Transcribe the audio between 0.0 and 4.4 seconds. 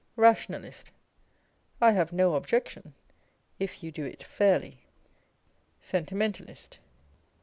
Rationalist. I have no objection if you do it